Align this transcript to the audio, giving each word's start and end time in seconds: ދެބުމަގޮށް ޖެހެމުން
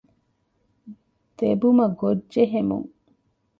ދެބުމަގޮށް 1.37 2.23
ޖެހެމުން 2.33 2.87